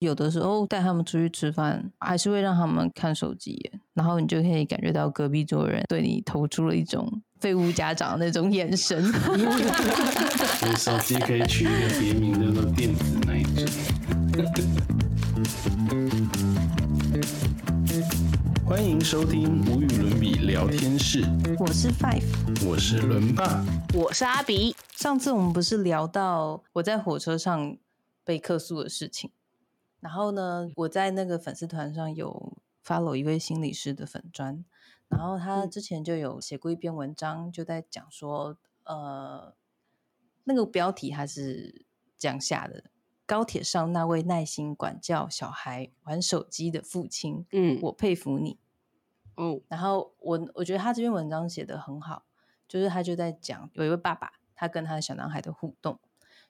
[0.00, 9.02] 有的时候带他们出去吃饭，还是会让他们看手机，然后你就可以感觉到隔壁桌人对你投出了一种废物家长那种眼神。
[9.12, 13.66] 所以手机可以取一个别名叫做电子那一种。
[18.64, 21.24] 欢迎收听无与伦比聊天室，
[21.58, 22.22] 我是 Five，
[22.64, 23.64] 我是伦爸。
[23.94, 24.76] 我是阿比。
[24.94, 27.76] 上次我们不是聊到我在火车上
[28.24, 29.30] 被客诉的事情，
[30.00, 34.64] 然后呢，我在那个粉丝团上有 follow 一位心理师的粉砖，
[35.08, 39.54] 然后他之前就有写过一篇文章，就在讲说，呃，
[40.44, 41.84] 那个标题还是
[42.16, 42.84] 这样下的：
[43.26, 48.58] 高铁上那位耐心管教小孩玩手机的父亲，嗯，我佩服你。
[49.34, 52.24] 哦，然后我我觉得他这篇文章写的很好，
[52.66, 56.00] 就是他就在讲有一位爸爸，他跟他的小男孩的互动，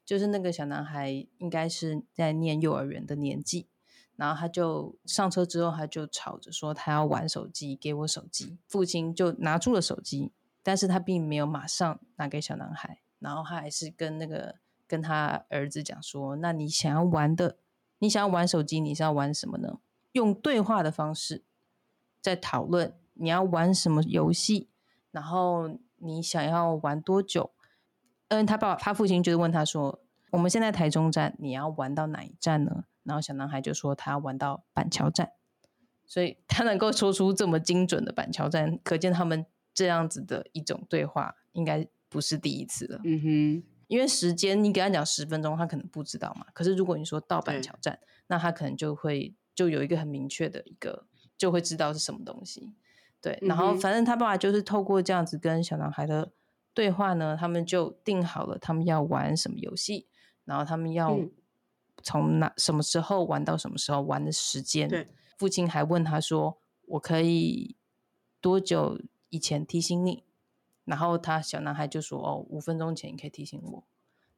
[0.09, 3.67] 就是那个小男孩应该是在念幼儿园的年纪，
[4.15, 8.57] 然后他就上车之后，他就吵着说他要玩手机，给我手机。
[8.65, 10.31] 父亲就拿住了手机，
[10.63, 14.55] 但是他并没有马上拿给小男孩，然后他还是跟那个
[14.87, 17.57] 跟他儿子讲说，那你想要玩的，
[17.99, 19.77] 你想要玩手机，你是要玩什么呢？
[20.13, 21.43] 用对话的方式。
[22.19, 24.69] 在讨论你要玩什么游戏，
[25.11, 27.51] 然后你想要玩多久？
[28.29, 35.31] 嗯，他爸他父亲就是问他说：“我们现在台中站，你要玩到哪一站呢？”然后小男孩就说他要玩到板桥站，
[36.05, 43.01] 所以他能够说出这么精准的板桥站，可见他们这样子的一种对话应该不是第一次了。
[43.03, 46.45] 嗯哼，因为时间你给他讲十分钟，他可能不知道嘛。
[46.53, 51.05] 可是如果你说到板桥站，那他可能就会就有一个很明确的一个。
[51.39, 52.73] 就会知道是什么东西，
[53.21, 53.39] 对。
[53.43, 56.33] 然后反正他爸爸就是透过这样子跟小男孩的
[56.73, 60.08] 对话呢，他们就定好了他们要玩什么游戏，
[60.49, 61.15] 然后他们要
[62.01, 65.07] 从哪什么时候玩到什么时候玩的时间。
[65.37, 67.77] 父亲还问他说：“我可以
[68.41, 70.25] 多久以前提醒你？”
[70.85, 73.87] 然后他小男孩就说：“哦，五分钟前你可以提醒我。”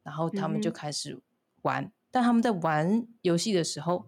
[0.03, 1.21] 然后他们就开始
[1.61, 4.07] 玩，但他们在玩游戏的时候，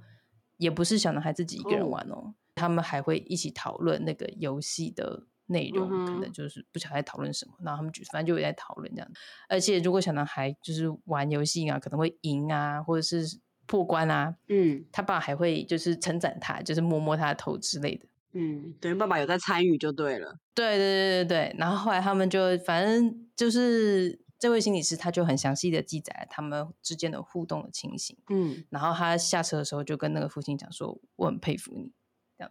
[0.58, 2.36] 也不是小男孩自己一个人玩哦。
[2.54, 9.12] 他们还会一起讨论那个游戏的内容，可能就是不晓得在讨论什么，然后他们就反正就在讨论这样。
[9.50, 18.06] 而且如果小男孩就是玩游戏啊，可能会赢啊，或者是破关啊，嗯，他爸还会就是称赞他，就是摸摸他的头之类的。
[18.34, 20.38] 嗯，等于爸爸有在参与就对了。
[20.56, 21.56] 对对对对对。
[21.58, 28.18] 然后后来他们就反正就是这位心理师他就很详细的记载他们之间的互动的情形。
[28.30, 31.94] 嗯，然后他下车的时候就跟那个父亲讲说：“我很佩服你。”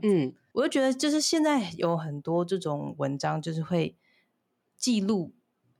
[0.02, 3.96] 嗯，我就觉得，就是现在有很多这种文章，就是会
[4.76, 5.32] 记录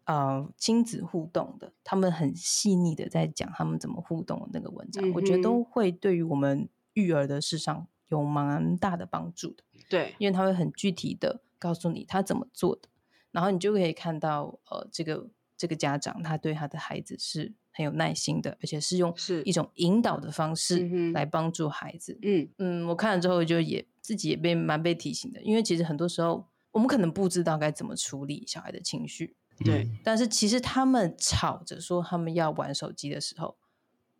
[0.04, 9.64] 呃亲子互动的，他们很细腻的在讲他们怎么互动的那个文章，我觉得都会对于我们育儿的事上有蛮大的帮助的。
[9.88, 12.88] 对，因为他会很具体的告诉你他怎么做的，
[13.30, 15.28] 然后你就可以看到呃，这个
[15.62, 17.54] 这个家长他对他的孩子是。
[17.74, 22.18] 很有耐心的，而且是用是一种引导的方式来帮助孩子。
[22.20, 29.34] 嗯嗯，我看了之后就也自己也被蛮被提醒的，因为其实很多时候我们可能不知道该怎么处理小孩的情绪。
[29.64, 33.56] 对，但是其实他们吵着说他们要玩手机的时候，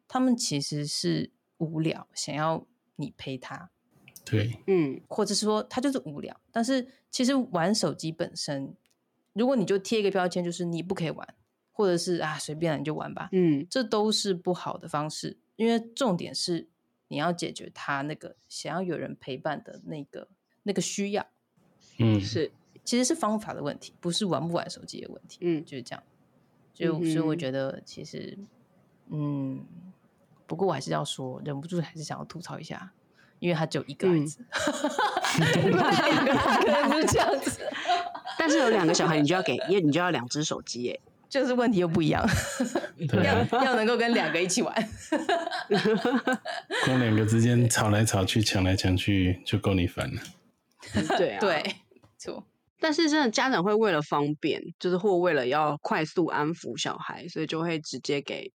[0.09, 2.67] 他们其实是无聊，想要
[2.97, 3.71] 你陪他。
[4.25, 8.75] 对，嗯，或者是说他就是无聊，但是其实玩手机本身，
[9.33, 11.35] 如果你就贴一个标签，就是你不可以玩。
[11.75, 16.69] 或者是啊，随便你就玩吧，嗯，这都是不好的方式，因为重点是
[17.09, 20.29] 你要解决他那个想要有人陪伴的那个
[20.65, 21.27] 那个需要，
[21.99, 22.53] 嗯，是，
[22.85, 26.03] 其实是方法的问题，不是玩不玩手机的问题，嗯，就是这样，
[26.75, 28.39] 就所以我觉得其实，
[29.09, 29.65] 嗯，
[30.47, 32.93] 不过我还是要说，忍不住还是想要吐槽一下，
[33.39, 34.45] 因为他只有一个孩子，
[35.41, 37.63] 两个可能不是这样子。
[38.45, 42.29] 但是有两个小孩，你就要给， 因为你就要两只手机耶，就是问题又不一样，
[43.23, 44.75] 要要能够跟两个一起玩，
[46.85, 50.21] 光两个之间吵来吵去、抢来抢去，就够你烦了。
[51.17, 51.77] 对啊，对，
[52.19, 52.45] 错。
[52.81, 58.51] 但是真的家长会为了方便，就是或为了要快速安抚小孩，所以就会直接给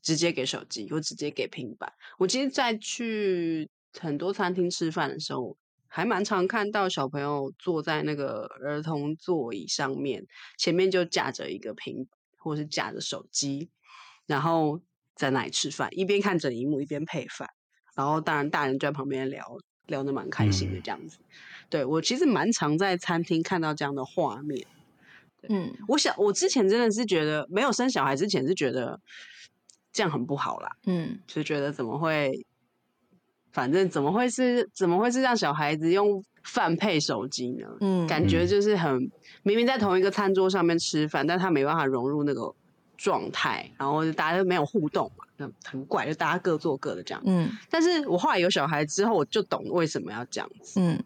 [0.00, 1.92] 直接给手机，或直接给平板。
[2.16, 3.68] 我其实，在去
[3.98, 5.56] 很多餐厅吃饭的时候。
[5.88, 10.26] 还蛮常看到小朋友坐在那个儿童座椅上面，
[10.58, 12.06] 前面就架着一个平，
[12.36, 13.70] 或是架着手机，
[14.26, 14.80] 然后
[15.14, 17.48] 在那里吃饭，一边看着荧幕一边配饭，
[17.94, 21.18] 然后当然大人就在旁边聊聊的蛮开心的这样子。
[21.68, 24.66] 对我其实蛮常在餐厅看到这样的画面。
[25.48, 29.00] 嗯，我想我之前真的是觉得没有生小孩之前是觉得
[29.92, 30.76] 这样很不好啦。
[30.86, 32.44] 嗯，就觉得怎么会
[33.56, 37.66] 反正怎么会是怎么会是让小孩子用饭配手机呢？
[37.80, 39.10] 嗯，感觉就是很
[39.42, 42.54] 明明在同一个餐桌上面吃饭，但他没办法融入那个
[42.98, 47.22] 状态，然后大家都没有互动嘛，那很怪，就大家各做各的这样。
[47.24, 51.02] 嗯但是我后来有小孩之后，我就懂为什么要这样子，嗯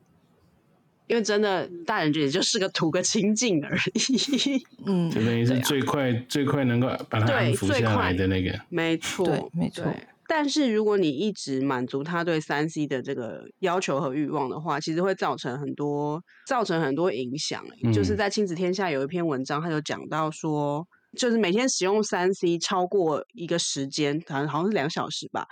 [1.07, 4.65] 因为真的大人也就是个图个清静而已。
[4.87, 8.59] 嗯，就等于是最快、最快能够把它安对抚下最快来的那个。
[8.69, 9.95] 没错，对没错对
[10.33, 20.87] 但是如果你一直满足他对三 C 的这个要求和欲望的话，其实会造成很多造成很多影响欸、就是嗯在亲子天下有一篇文章，他就讲到说，
[21.19, 25.45] 就是每天使用三 C 超过一个时间，好像好像是两小时吧，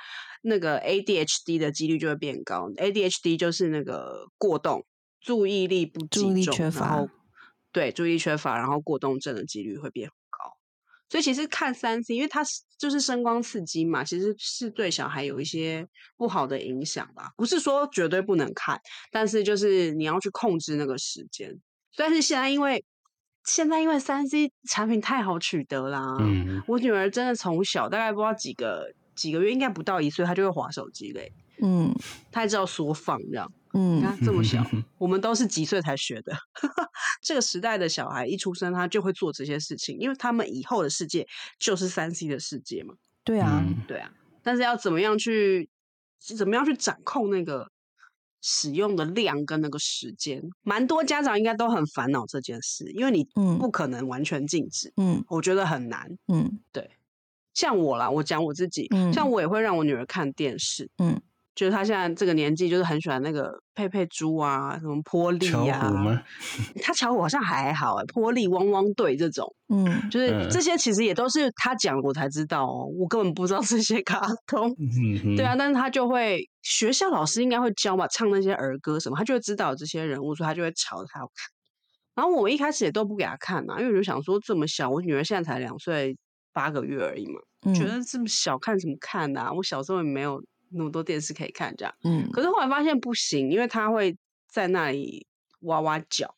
[0.43, 2.71] 那个 ADHD 的几率就会变高。
[2.77, 4.87] ADHD 就是那个过动、
[5.21, 7.09] 注意力不集注意力缺乏后
[7.73, 10.15] 对注意力缺乏，然后过动症的几率会变高。
[11.09, 17.31] 所以其实看三 C，因为它是就是声光刺激嘛，其实是对小孩有一些不好的影响吧。
[17.37, 21.59] 不是说绝对不能看，但是就是你要去控制那个时间。
[21.97, 22.85] 但是现在因为
[23.45, 31.33] 现在因为三 C 产品太好取得啦，嗯，我女儿真的从小大概不知道几个几个月，应该不到一岁，她就会划手机嘞，
[31.63, 31.95] 嗯
[32.31, 33.51] 她还知道缩放这样。
[33.73, 34.63] 你嗯看这么小，
[34.99, 36.33] 我们都是几岁才学的。
[37.21, 41.27] 这个时代的小孩一出生，他就会做这些事情，因为他们以后的世界
[41.59, 42.95] 就是三 C 的世界嘛。
[43.25, 43.83] 对啊，嗯。
[43.87, 44.11] 对啊，
[44.43, 45.69] 但是要怎么样去
[46.19, 47.71] 怎么样去掌控那个
[48.41, 53.59] 使用的量跟那个时间，蛮多家长应该都很烦恼这件事，因为你嗯。
[53.59, 56.07] 不可能完全禁止，嗯我觉得很难。
[56.29, 56.61] 嗯。
[57.55, 59.13] 像我啦，我讲我自己，嗯。
[59.13, 61.21] 像我也会让我女儿看电视，嗯，
[61.59, 66.23] 就是他现在这个年纪，就是很喜欢那个佩佩猪啊，什么波利呀啊虎，吗？
[66.81, 74.71] 她巧虎好像还好哎、波利、汪汪队这种，嗯就是嗯这些其实也都是他讲我才知道哦，我根本不知道这些卡通。
[74.79, 81.51] 嗯对啊，，但是他就会学校老师应该会教嘛，唱那些儿歌什么，他就会知道有这些人物，所以他就会吵着他要看。
[82.15, 86.17] 然后我们一开始也都不给他看嘛，因为我就想说这么小，我女儿现在才两岁
[86.53, 91.95] 八个月而已嘛，嗯，觉得这么小看什么看呐、我小时候也没有那么多电视可以看这样。
[92.05, 94.17] 嗯可是后来发现不行，因为他会
[94.49, 95.27] 在那里
[95.61, 96.35] 哇哇叫，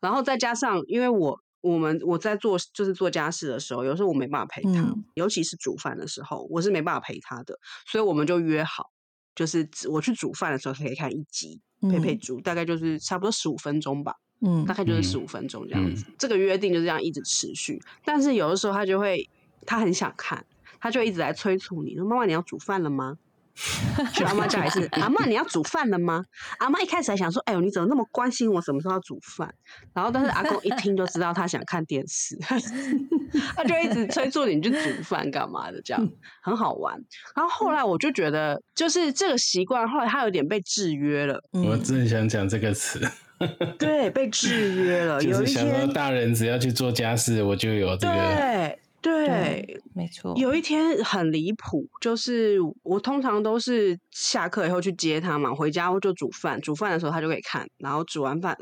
[0.00, 8.90] 然后再加上因为我我们我在做就是做家事的时候，有时候我没办法陪他，嗯尤其是煮饭的时候，我是没办法陪他的，所以我们就约好，
[9.34, 16.04] 就是我去煮饭的时候可以看一集陪陪猪，大概就是差不多十五分钟吧，嗯大概就是嗯十五分钟这样子。
[16.18, 19.28] 这个约定就这样一直持续，但是有的时候他就会
[19.66, 20.44] 他很想看，
[20.78, 23.18] 他就一直在催促你说：“妈妈，你要煮饭了吗？”
[24.12, 26.22] 去阿妈家也是，阿妈你要煮饭了吗？
[26.58, 29.52] 阿妈一开始还想说，哎呦你怎么那么关心我什么时候要煮饭？
[29.94, 32.36] 然后但是阿公一听就知道他想看电视，
[33.56, 36.08] 他就一直催促你去煮饭干嘛的，这样
[36.42, 36.94] 很好玩。
[37.34, 43.00] 然后后来我就觉得，就是这个习惯，后来他有点被制约了，我嗯正想讲这个词，
[43.78, 45.20] 对，被制约了。
[45.20, 58.56] 就有一是想说天，大人只要去做家事，我就有这个，对没错，有一天很离谱，就是我通常都是下课以后去接他嘛，回家就煮饭，煮饭的时候他就可以看，然后煮完饭，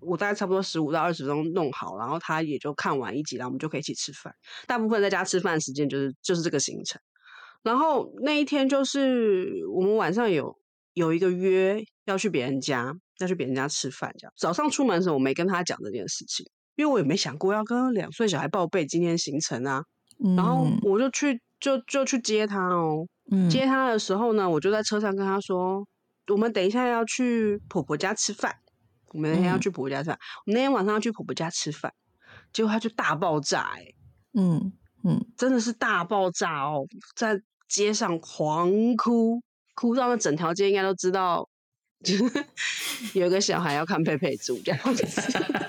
[0.00, 4.34] 我大概差不多十五到二十分钟弄好，然后他也就看完一集，然后我们就可以一起吃饭。
[4.66, 7.00] 大部分在家吃饭时间就是就是这个行程。
[7.62, 10.56] 然后那一天就是我们晚上有
[10.94, 14.32] 有一个约要去别人家，要去别人家吃饭，这样。
[14.36, 16.44] 早上出门的时候我没跟他讲这件事情，
[16.76, 19.82] 因为我也没想过要跟两岁小孩报备今天行程啊。
[20.36, 23.06] 然后嗯我就去就就去接他哦。
[23.30, 25.86] 嗯接他的时候呢，我就在车上跟他说，
[26.28, 28.54] 我们等一下要去婆婆家吃饭。
[29.08, 31.92] 我们那天要嗯去婆婆家吃饭，我们那天晚上要去婆婆家吃饭，
[32.52, 33.94] 结果他就大爆炸、欸，
[34.32, 34.72] 嗯
[35.04, 37.38] 嗯真的是大爆炸哦，在
[37.68, 39.42] 街上狂哭，
[39.74, 41.51] 哭到那整条街应该都知道，就是
[43.14, 45.04] 有一个小孩要看佩佩猪这样子，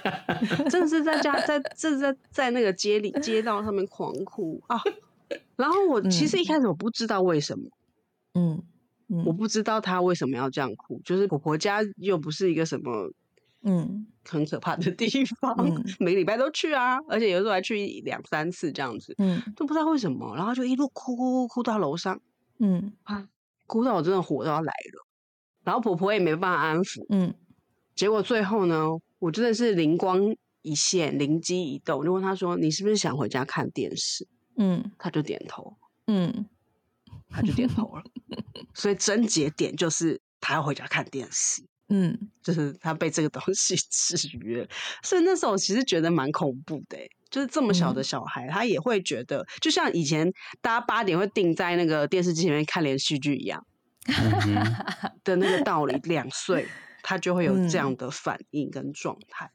[0.69, 4.79] 真的是在家在这是在在那个街里街道上面狂哭啊。
[5.55, 7.69] 然后我其实一开始我不知道为什么，
[8.33, 8.63] 嗯
[9.09, 13.11] 嗯，我不知道他为什么要这样哭，就是婆婆家又不是一个什么
[13.63, 15.07] 嗯很可怕的地
[15.39, 22.19] 方，嗯 每个礼拜都去啊，而且有时候还去两三次这样子，嗯都不知道为什么，然后就一路哭哭哭哭到楼上，
[22.59, 23.27] 嗯啊
[23.65, 25.07] 哭到我真的火都要来了，
[25.63, 27.33] 然后婆婆也没办法安抚，嗯。
[27.95, 28.87] 结果最后呢，
[29.19, 34.27] 我真的是灵光一现，灵机一动，就问她说：“你是不是想回家看电视？”
[34.57, 34.91] 嗯。
[34.97, 35.75] 她就点头，
[36.07, 36.45] 嗯。
[37.29, 38.03] 他就点头了。
[38.75, 41.63] 所以症结点就是他要回家看电视。
[41.89, 42.29] 嗯。
[42.43, 44.67] 就是他被这个东西 制约，
[45.01, 48.03] 所以那时候我其实觉得蛮恐怖的欸、就是这么小的嗯。
[48.03, 53.65] 小孩，他也会觉得，就像以前大家八点会定在那个电视机前面看连续剧一样，
[55.23, 56.67] 的那个道理，两岁
[57.01, 59.51] 他就会有这样嗯的反应跟状态。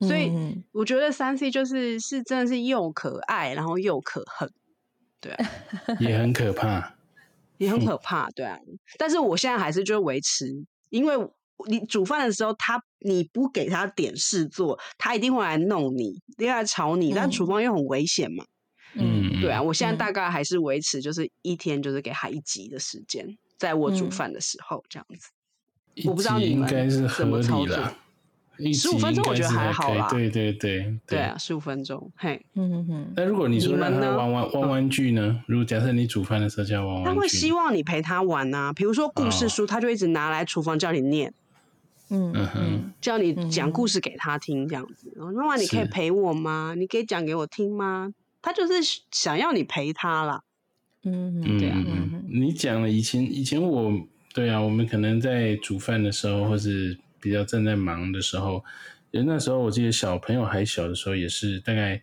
[0.00, 4.50] 所以嗯我觉得三 C 就是是真的是又可爱，然后又可恨，
[5.20, 5.50] 对啊，
[6.00, 6.96] 也很可怕。
[7.58, 8.58] 也很可怕，对啊。
[8.96, 10.46] 但是我现在还是就维持，
[10.88, 11.14] 因为
[11.68, 17.12] 你煮饭的时候，他你不给他点事做，他一定会来弄你，一定会来吵你。
[17.14, 18.42] 但嗯厨房又很危险嘛，
[18.94, 19.60] 嗯，对啊。
[19.60, 23.26] 我现在嗯大概还是维持，就是一天就是给他一集的时间，
[23.60, 25.28] 在我煮嗯饭的时候这样子。
[25.94, 27.94] 一我不知道你们该是怎么操作理啦。
[28.56, 31.36] 一15集应该分钟我觉得是还好啦对对对对啊，。
[31.38, 35.42] 十五分钟，嘿，嗯嗯嗯那如果你说让他你们呢玩玩玩玩具呢？
[35.46, 41.32] 如果假设你煮饭的时候叫他玩玩具，他会希望你陪他玩呐、比如说故事哦书，他就一直拿来厨房叫你念，
[42.10, 45.12] 嗯嗯叫你讲嗯故事给他听，这样子。
[45.16, 46.74] 然后妈妈，你可以陪我吗？
[46.76, 48.12] 你可以讲给我听吗？
[48.42, 48.74] 他就是
[49.10, 50.42] 想要你陪他啦。
[51.04, 53.92] 嗯嗯对啊嗯嗯，你讲了以前以前我
[54.34, 58.64] 对啊，我们可能在煮饭的时候，或是比较正在忙的时候，
[59.10, 62.00] 因为那时候我记得小朋友还小的时候，也是大概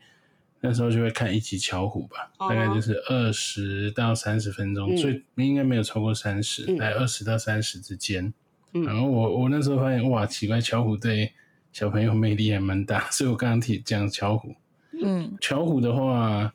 [0.60, 4.98] 那时候就会看一集巧虎吧，大概就是二十到三十分钟，嗯。
[4.98, 6.78] 最应该没有超过三十、嗯。
[6.78, 8.34] 大概二十到三十之间。
[8.74, 8.84] 嗯。
[8.84, 11.32] 然后我我那时候发现哇，奇怪，巧虎对
[11.72, 14.56] 小朋友魅力还蛮大，所以我刚刚提讲巧虎。
[15.02, 15.38] 嗯。
[15.40, 16.52] 巧虎的话，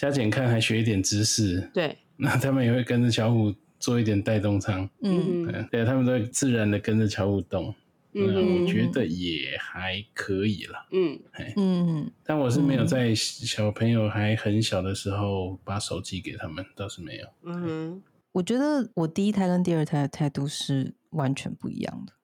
[0.00, 5.46] 加减看还学一点知识，对， 那他们也会跟着巧虎做一点带动唱，嗯。
[5.46, 5.68] 嗯。
[5.70, 7.74] 对，他们都会自然的跟着巧虎动，
[8.14, 8.26] 嗯。
[8.26, 10.86] 那我嗯觉得也还可以了。
[10.92, 11.20] 嗯。
[11.56, 12.10] 嗯。
[12.24, 17.26] 但我是没有嗯在小朋友还很小的时候把手机给他们，倒是没有。
[17.44, 18.02] 嗯哼，
[18.32, 22.14] 我觉得我第一胎跟第二胎的态度是完全不一样的。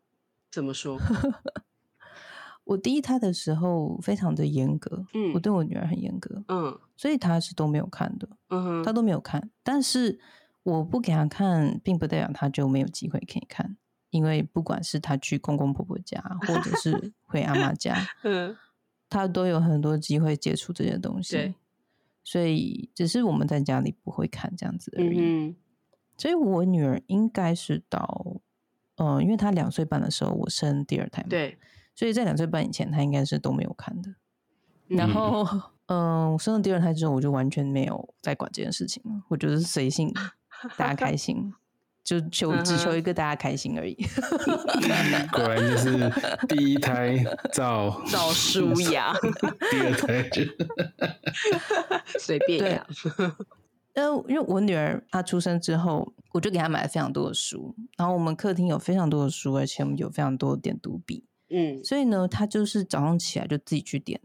[0.50, 0.98] 怎么说？
[2.66, 9.48] 我第一胎的时候非常的严格，嗯我对我女儿很严格，嗯所以她是都没有看的，嗯哼，她都没有看。
[9.62, 10.18] 但是
[10.64, 13.76] 我不给她看，并不代表她就没有机会可以看，
[14.10, 18.56] 因为不管是她去公公婆婆家，或者是 回阿妈家，嗯
[19.08, 21.54] 她都有很多机会接触这些东西对。
[22.24, 25.20] 所以只是我们在家里不会看这样子而已。
[25.20, 25.54] 嗯，
[26.16, 28.40] 所以我女儿应该是到，
[28.96, 31.56] 呃，因为她两岁半的时候我生第二胎嘛，，对，
[31.96, 34.10] 所以在两岁半以前他应该是都没有看的。
[34.10, 35.44] 嗯然后，
[35.86, 40.14] 嗯、我生了第二胎之后，我就完全没有再管这件事情了，我就是随性，
[40.76, 41.52] 大家开心，
[42.04, 43.96] 就求只求一个大家开心而已。
[45.32, 46.08] 果然就是
[46.46, 47.18] 第一胎
[47.52, 49.12] 照照书养，
[49.72, 50.42] 第二胎就
[52.20, 52.86] 随便养。
[53.94, 64.20] 呃，因为我女儿她出生之后，我就给她买了非常多的书，然后我们客厅有非常多的书，而且我们有非常多的点读笔，嗯所以呢，他就是早上起来就自己去点，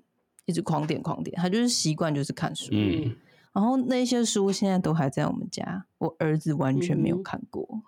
[0.46, 2.70] 一直狂点狂点，他就是习惯就是看书。
[2.72, 3.16] 嗯，
[3.54, 7.84] 然后那些书现在都还在我们家，我儿子完全没有看过。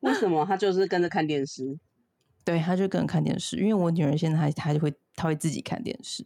[0.00, 1.78] 为什 么他就是跟着看电视？
[2.44, 6.24] 对，他就跟着看电视，因为我女儿现在她她就会她会自己看电视，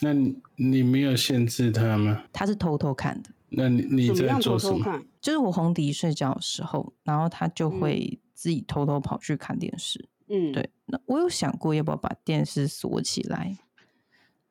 [0.00, 2.24] 那你你没有限制他吗？
[2.32, 3.30] 他是偷偷看的。
[3.54, 4.72] 那你你在怎么样做什么？
[4.72, 5.06] 偷偷看？
[5.20, 10.08] 就是我红迪睡觉的时候，然后他就嗯会自己偷偷跑去看电视。
[10.34, 13.58] 嗯，对，那我有想过要不要把电视锁起来，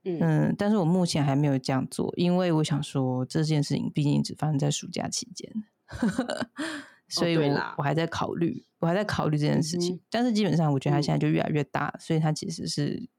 [0.03, 5.51] 嗯嗯，但是我目前还没有这样做，因为我想说这件事情毕竟只发生在暑假期间，
[7.09, 9.95] 所以我、还在考虑，我还在考虑这件事情。
[9.95, 13.09] 嗯但是基本上，我觉得他嗯现在就越来越大了，所以他其实是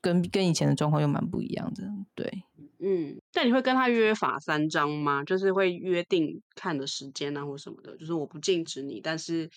[0.00, 1.84] 跟跟以前的状况又蛮不一样的。
[2.16, 2.42] 对，
[2.80, 5.22] 嗯，但你会跟他约法三章吗？
[5.22, 7.96] 就是会约定看的时间啊，或什么的。
[7.96, 9.48] 就是我不禁止你，但是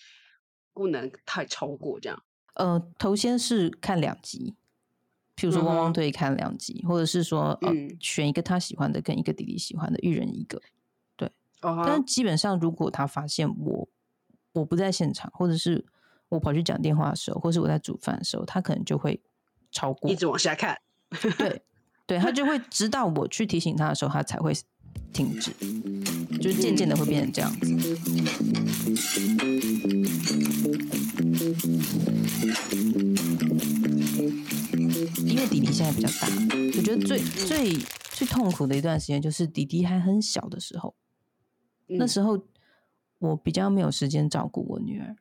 [0.72, 2.22] 不能太超过这样。
[2.54, 4.54] 呃，头先是看两集。
[5.34, 10.60] 譬如说，汪汪队看两集，或者是说，呃，嗯选一个他喜欢的跟一个弟弟喜欢的，一人一个。
[11.62, 13.88] 哦但是基本上，如果他发现我
[14.52, 15.84] 我不在现场，或者是
[16.28, 19.20] 我跑去讲电话的时候，或是我在煮饭的时候，他可能就会
[19.70, 20.76] 超过一，直往下看。
[21.38, 21.62] 对
[22.06, 24.52] 对，他就会直到我去提醒他的时候，他才会
[25.12, 25.52] 停止，
[26.40, 27.66] 就是渐渐的会变成这样子。
[35.24, 36.28] 因为弟弟现在比较大，
[36.76, 37.76] 我觉得最最
[38.10, 40.94] 最痛苦的一段时间就是弟弟还很小的时候，
[41.86, 42.46] 那嗯时候
[43.18, 45.16] 我比较没有时间照顾我女儿，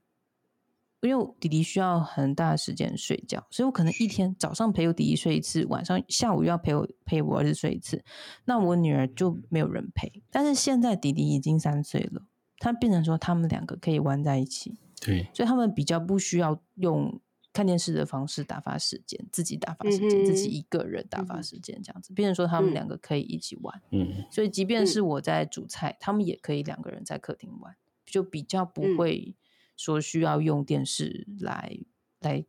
[1.02, 8.04] 因为我弟弟需要很大的时间睡觉，所以我可能一天早上陪我弟弟睡一次，晚上下午又要陪我陪我儿子睡一次，
[8.46, 10.22] 那我女儿就没有人陪。
[10.30, 12.22] 但是现在弟弟已经三岁了，
[12.60, 17.20] 他变成说他们两个可以玩在一起，对，所以他们比较不需要用
[17.52, 22.14] 看电视的方式打发时间，自己打发时间，嗯自己一个人打发时间这样子。
[22.14, 23.82] 变成说他们嗯两个可以一起玩。
[23.90, 27.76] 嗯所以即便嗯是我在煮菜，他们也可以两个人在客厅玩。
[28.06, 29.34] 就比较不嗯会
[29.82, 31.80] 说需要用电视来
[32.20, 32.46] 来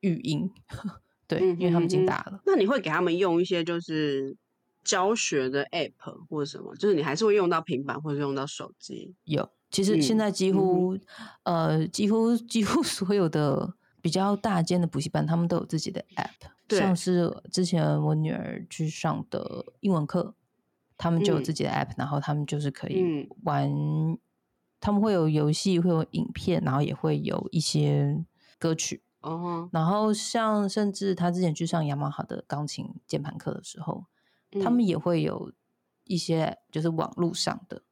[0.00, 0.50] 育婴。
[1.26, 2.42] 对，嗯因为他们已经哼大了。
[2.44, 4.36] 那你会给他们用一些就是
[4.84, 5.92] 教学的 app
[6.28, 6.74] 或者什么？
[6.76, 9.14] 就是你还是会用到平板或者用到手机？
[9.24, 10.98] 有，其实现嗯在几乎、
[11.44, 20.34] 呃，几乎几乎所有的比较大间的补习班，他们都有自己的 app，像是之前我女儿去上的英文课，
[20.98, 23.72] 他们就有嗯自己的 app，、然后他们就是可以嗯玩，
[24.84, 28.22] 他们会有游戏，会有影片，然后也会有一些
[28.58, 29.02] 歌曲。
[29.22, 34.04] 哦，然后像甚至他之前去上雅马哈的钢琴键盘课的时候，
[34.62, 34.72] 他嗯。
[34.74, 35.50] 们也会有
[36.04, 37.82] 一些就是网络上的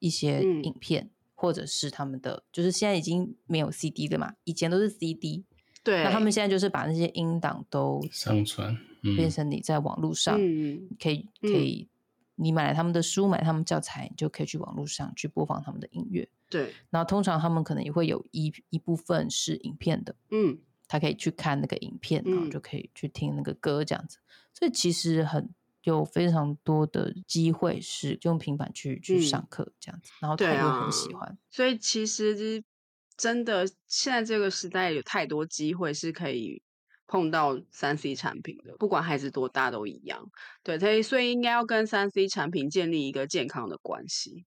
[0.00, 0.64] 一些嗯。
[0.64, 5.44] 影片，或者是他们的就是现在已经没有 CD 了嘛，以前都是 CD，
[5.84, 10.88] 对，那他们现在就是把那些音档都上传，嗯，变成你在网络上、嗯。
[10.98, 11.62] 可以可嗯。
[11.64, 11.88] 以，
[12.40, 16.28] 你买了他们的书，买他们教材，你就可以去网络上去播放他们的音乐。
[16.48, 24.18] 对，然后通常他们可能也会有一一部分是影片的，嗯他可以去看那个影片，然后嗯就可以去听那个歌这样子。
[24.52, 25.48] 所以其实很
[25.84, 31.38] 有非常多的机会是用平板去去嗯上课这样子，然后他对也很喜欢。
[31.48, 32.64] 所以其实
[33.16, 36.60] 真的现在这个时代有太多机会是可以
[37.10, 40.30] 碰到三 C 产品的，不管孩子多大都一样。
[40.62, 44.44] 对，所以所以应该要跟三 C 产品建立一个健康的关系。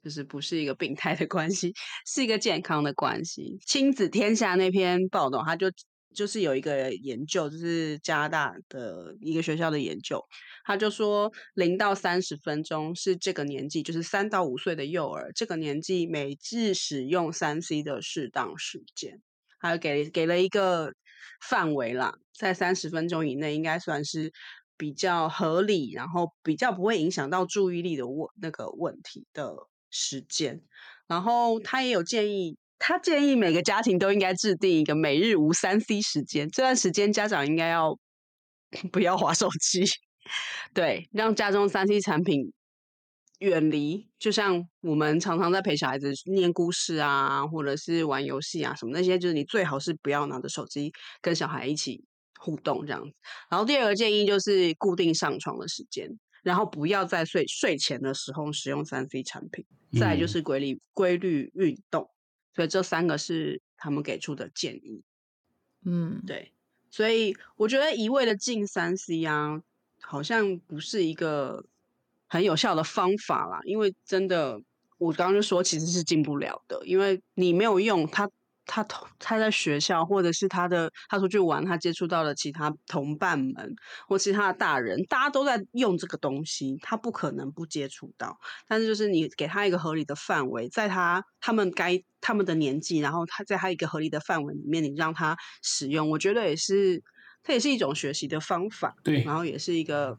[0.00, 1.72] 就是不是一个病态的关系，
[2.06, 3.58] 是一个健康的关系。
[3.66, 5.66] 亲子天下那篇报道，他就
[6.14, 10.24] 就是有一个研究，就是加拿大的一个学校的研究，
[10.64, 19.20] 他就说零到三十分钟是这个年纪，就是三到五岁的幼儿这个年纪每日使用三 C 的适当时间，
[19.58, 20.94] 还有给给了一个
[21.48, 24.32] 范围啦，在三十分钟以内应该算是
[24.76, 29.54] 比较合理，然后比较不会影响到注意力的问那个问题的
[29.90, 30.62] 时间。
[31.06, 37.98] 然后他也有建议，他建议每个家庭都应该制定一个每日无三 C 时间，这段时间家长应该要
[38.92, 39.84] 不要划手机，
[40.74, 42.52] 对，让家中三 C 产品
[43.38, 44.06] 远离。
[44.18, 52.04] 就像我们常常在陪小孩子念故事啊，或者是玩游戏啊什么那些，就是你最好是不要拿着手机跟小孩一起
[52.38, 53.16] 互动这样子。
[53.50, 56.08] 然后第二个建议就是固定上床的时间，
[56.42, 59.64] 然后不要在睡睡前的时候使用三 C 产品。
[59.98, 62.10] 再来就嗯是规律规律运动，
[62.54, 65.02] 所以这三个是他们给出的建议。
[65.86, 66.52] 嗯，对，
[66.90, 69.62] 所以我觉得一味的禁三 C 啊，
[70.02, 71.64] 好像不是一个
[72.28, 73.60] 很有效的方法啦。
[73.64, 74.60] 因为真的，
[74.98, 78.28] 我刚刚就说其实是进不了的，因为你没有用他。
[78.70, 83.74] 他同他在学校，或者是他的他出去玩，他接触到了其他同伴们
[84.06, 88.38] 或其他的大人，大家都在用这个东西，他不可能不接触到。
[88.66, 97.02] 但是就是你给他一个合理的范围，在他他们该他们的年纪，然后他在他一个合理的范围里面，你让他使用，我觉得也是，
[97.42, 100.14] 它也是一种学习的方法，对，然后也是一个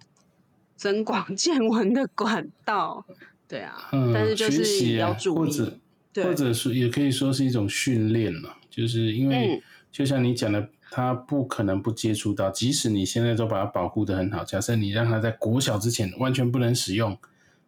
[0.80, 3.06] 增广见闻的管道。
[3.48, 5.78] 对啊，嗯，但是就是要注意，或者
[6.14, 6.24] 对。
[6.24, 9.62] 或者是也可以说是一种训练了，就是因为嗯。
[9.92, 17.18] 就像你讲的，他不可能不接触到，即使你现在都把它保护的很好，假设你让他在国小之前完全不能使用，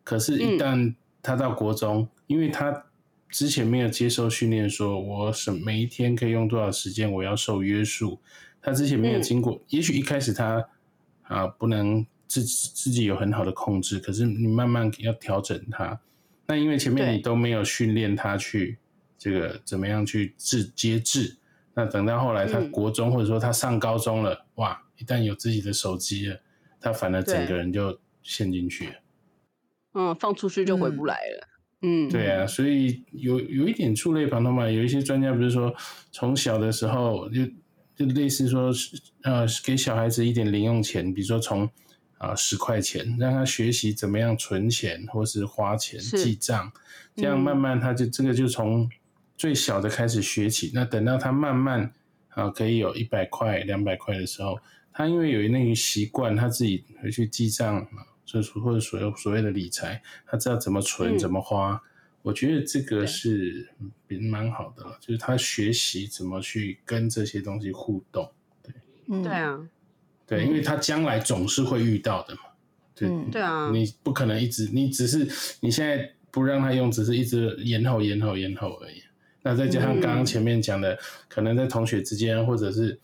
[0.03, 2.85] 可是，一嗯旦他到国中，因为他
[3.31, 8.19] 之前没有接受训练，说我什每一天可以用多少时间，我要受约束，
[8.61, 9.21] 他之前没有嗯。
[9.23, 10.63] 经过，也许一开始他
[11.23, 15.99] 啊不能自自己有很好的控制，可是你慢慢要调整它。
[16.47, 18.77] 那因为前面你都没有训练他去
[19.17, 21.37] 这个怎么样去治节制，
[21.73, 26.39] 那等到后来他嗯国中、或者说他上高中了，哇，一旦有自己的手机了，
[26.79, 28.93] 他反而整个人就陷进去了。
[29.93, 31.47] 嗯，放出去就回不嗯来了。
[31.83, 34.69] 嗯，对啊，所以有有一点触类旁通嘛。
[34.69, 35.73] 有一些专家不是说，
[36.11, 37.41] 从小的时候就
[37.95, 38.71] 就类似说，
[39.23, 41.69] 呃，给小孩子一点零用钱，比如说从
[42.21, 46.71] 啊十块钱，让他学习怎么样存钱或是花钱记账，
[47.15, 48.87] 这样嗯慢慢他就这个就从
[49.35, 50.71] 最小的开始学起。
[50.75, 51.91] 那等到他慢慢
[52.29, 54.59] 啊可以有一百块、两百块的时候，
[54.93, 61.81] 他因为有那个习惯，他自己回去记账啊，就是或者所有所谓的理财，他知道怎么存、嗯怎么花。
[62.21, 68.31] 我觉得这个是嗯蛮好的了，就是他学习怎么去跟这些东西互动。
[68.61, 68.75] 对
[69.07, 69.59] 嗯，对啊，
[70.31, 70.47] 对，嗯。
[70.47, 72.41] 因为他将来总是会遇到的嘛。
[72.95, 75.27] 对，嗯对啊，你不可能一直，你只是
[75.59, 79.03] 你现在不让他用，只是一直延后、延后、延后而已。
[79.43, 82.99] 那再加上刚刚嗯前面讲的，可能在同学之间，或者是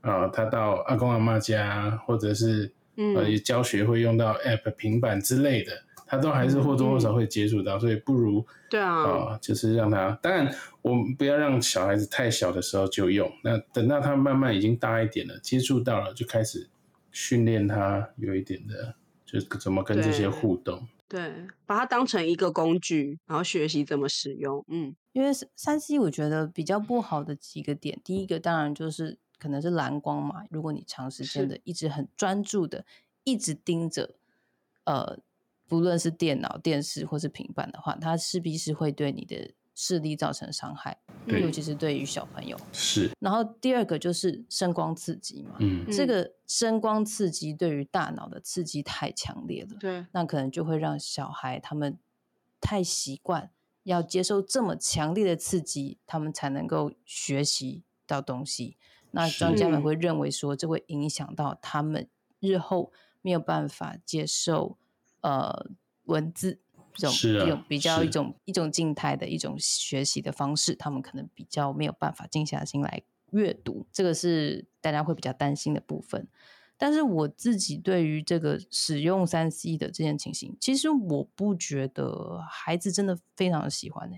[0.00, 3.36] 呃，他到阿公阿妈家，或者是呃嗯。
[3.44, 5.72] 教学会用到 App、平板之类的，
[6.06, 16.66] 他都还是或多或少会接触到，所以不如对啊，啊、就是让他，当然我们不要让小孩子太小的时候就用，那等到他慢慢已经大一点了，接触到了，就开始
[17.12, 20.88] 训练他有一点的，就是怎么跟这些互动。
[21.06, 24.64] 对，把它当成一个工具，然后学习怎么使用。
[24.68, 32.86] 嗯因为三 C 我觉得比较不好的几个点，第一个当然就是可能是蓝光嘛，如果你长时间的一直很专注的
[33.24, 34.14] 一直盯着，
[34.84, 35.18] 呃，
[35.68, 42.56] 不论是电脑、电视或是平板的话，它势必是会对你的视力造成伤害，尤其是对于小朋友。
[42.72, 45.86] 是，然后第二个就是声光刺激嘛，嗯。
[45.90, 51.98] 这嗯个声光刺激对于大脑的刺激太强烈了，对，那可能就会让小孩他们
[52.60, 53.50] 太习惯
[53.84, 58.76] 要接受这么强烈的刺激，他们才能够学习到东西。
[59.12, 59.38] 那是。
[59.38, 59.82] 专家们嗯。
[59.82, 62.08] 会认为说，这会影响到他们
[62.40, 64.76] 日后没有办法接受
[65.22, 65.70] 呃
[66.04, 66.60] 文字
[66.94, 67.08] 这
[67.46, 76.28] 种比较一种一种静态的一种学习的方式，他们可能比较没有办法静下心来阅读，这个是大家会比较担心的部分。
[76.76, 84.16] 但是我自己对于这个使用三 C 的这件情形，其实我不觉得孩子真的非常的喜欢呢、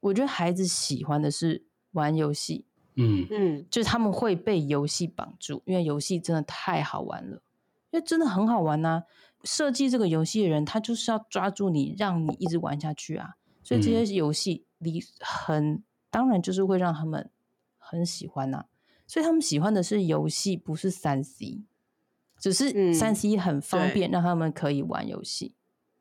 [0.00, 7.42] 我觉得孩子喜欢的是玩游戏，嗯嗯就是他们会被游戏绑住，因为游戏真的太好玩了，
[7.90, 9.04] 因为真的很好玩呐、
[9.44, 13.36] 设计这个游戏的人，他就是要抓住你，让你一直玩下去啊。
[13.62, 17.30] 所以这些游戏里很当然就是会让他们
[17.78, 18.66] 很喜欢呐、
[19.06, 21.62] 所以他们喜欢的是游戏，不是三 C。
[22.38, 25.54] 只是嗯三 C 很方对便，让他们可以玩游戏。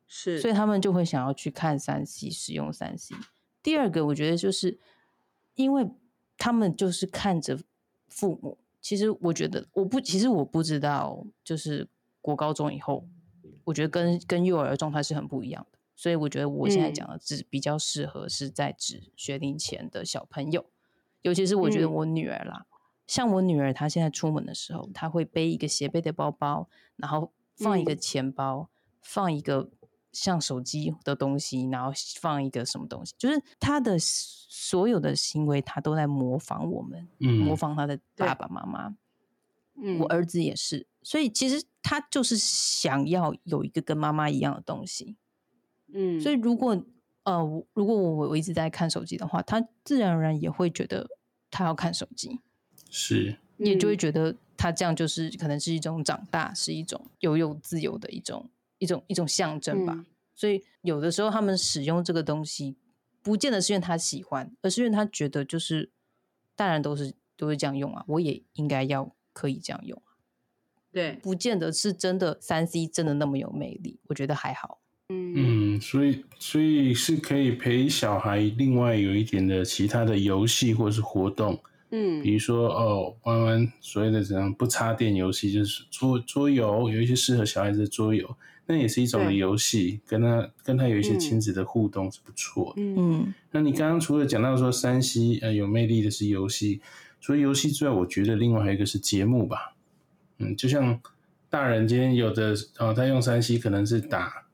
[0.07, 3.13] 是，所以他们就会想要去看三 C，使用三 C。
[3.61, 4.79] 第二个，我觉得就是
[5.55, 5.89] 因为
[6.37, 7.59] 他们就是看着
[8.07, 8.57] 父母。
[8.81, 11.89] 其实我觉得我不，其实我不知道，就是
[12.21, 13.05] 国高中以后，
[13.69, 15.77] 我觉得跟跟幼儿状态是很不一样的。
[15.95, 16.93] 所以我觉得我现在嗯。
[16.93, 20.65] 讲的只比较适合是在指学龄前的小朋友，
[21.21, 21.93] 尤其是我觉得嗯。
[21.93, 22.65] 我女儿啦，
[23.05, 27.97] 像我女儿她现在出门的时候，她会背一个斜背的包包，然后放一个嗯。
[27.97, 28.69] 钱包，
[29.01, 29.69] 放一个
[30.11, 38.95] 像手机的东西，然后放一个什么东西，就是她的所有的行为，她都在模仿我们，模嗯，仿她的爸爸妈妈。
[39.75, 39.99] 嗯。
[39.99, 45.17] 我儿子也是，所以其实他就是想要有一个跟妈妈一样的东西。
[45.93, 46.85] 嗯，所以如果
[47.23, 51.07] 呃，我如果我我一直在看手机的话，他自然而然也会觉得
[51.49, 52.39] 他要看手机，
[52.89, 59.93] 是，也就会嗯觉得他这样就是可能是一种长大，是一种拥有自由的一种一种一种象征吧。
[59.95, 62.77] 嗯所以有的时候他们使用这个东西，
[63.21, 65.91] 不见得是因为他喜欢，而是因为他觉得就是
[66.55, 70.01] 大人都是都是这样用啊，我也应该要可以这样用。
[70.91, 74.79] 对，不见得是真的三 C 真的那么有魅力，我觉得还好。
[75.11, 75.33] 嗯
[75.75, 92.81] 嗯，所以所以是可以陪小孩另外有一点的其他的游戏或是活动，嗯比如说哦，玩玩所谓的怎样不插电游戏，就是桌桌游，有一些适合小孩子的桌游，那也是一种的游戏，跟他跟他有一些嗯亲子的互动是不错的。
[92.83, 96.81] 嗯嗯那你刚刚除了讲到说山西呃有魅力的是游戏，
[97.19, 99.75] 除了游戏之外，我觉得另外还有一个是节目吧。
[100.39, 100.99] 嗯，就像
[101.49, 104.45] 大人今天有的哦，他用三 C 可能是打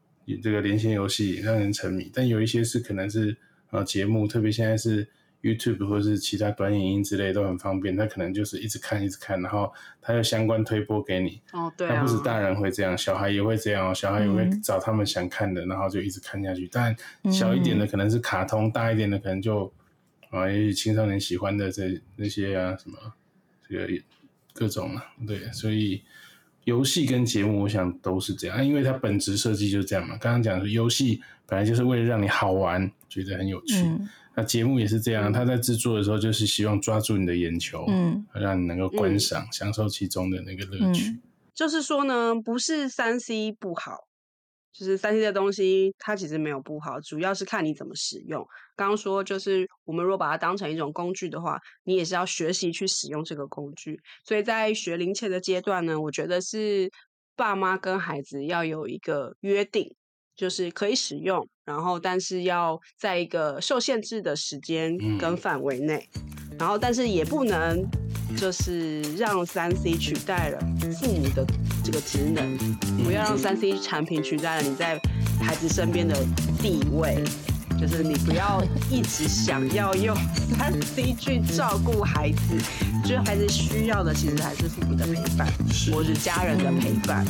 [0.44, 3.38] 这个连线游戏让人沉迷，但有一些是可能是
[3.70, 5.08] 呃节目，特别现在是
[5.44, 9.72] YouTube 或是其他短影音之类都很方便，他可能就是一直看一直看，然后
[10.02, 11.40] 他有相关推播给你。
[11.52, 13.94] 哦对啊，那不止大人会这样，小孩也会这样哦。
[13.94, 16.68] 小孩也会嗯找他们想看的，然后就一直看下去。
[16.72, 16.96] 但
[17.32, 19.72] 小一点的可能是卡通，大一点的可能就
[20.32, 22.98] 啊，也许青少年喜欢的这那些啊，什么
[23.70, 23.88] 这个
[24.56, 26.02] 各种啊，对，所以
[26.64, 30.18] 游戏跟节目，我想都是这样，啊因为它本质设计就是这样嘛。
[30.18, 33.76] 刚刚讲的游戏本来就是为了让你好玩，觉得很有趣。
[33.84, 41.10] 嗯那节目也是这样，他在制作的时候就是希望抓住你的眼球，嗯让你能够观嗯赏、享受其中的那个乐趣。
[41.12, 41.22] 嗯
[41.54, 44.08] 就是说呢，不是三 C 不好，
[44.78, 48.46] 就是三 C 的东西它其实没有不好，主要是看你怎么使用。
[48.76, 53.98] 刚刚说就是我们如果把它当成一种工具的话，你也是要学习去使用这个工具。
[54.26, 56.92] 所以在学龄前的阶段呢，我觉得是
[57.38, 59.96] 爸妈跟孩子要有一个约定。
[60.36, 66.08] 就是可以使用，然后但是要在一个受限制的时间跟嗯范围内，
[66.60, 67.84] 然后但是也不能
[68.38, 70.60] 就是让三 C 取代了
[71.00, 71.46] 父母的
[71.84, 72.58] 这个职能，
[73.04, 75.00] 不要让三 C 产品取代了你在
[75.42, 76.16] 孩子身边的
[76.62, 77.24] 地位。
[77.78, 80.16] 就是你不要一直想要用
[80.58, 82.58] 三 C 去照顾孩子，
[83.04, 85.46] 就是孩子需要的其实还是父母的陪伴，
[85.92, 87.26] 或是家人的陪伴。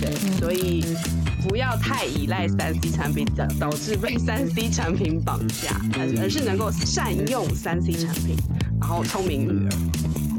[0.00, 0.84] 对，所以
[1.46, 8.36] 不要太依赖三 C 产品，导导致被三 C 产品绑架，而而是能够善用三 C 产品，
[8.80, 9.72] 然后聪明育儿。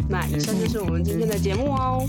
[0.10, 2.08] 那以上就是我们今天的节目哦。